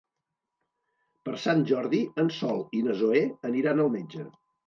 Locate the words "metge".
3.99-4.27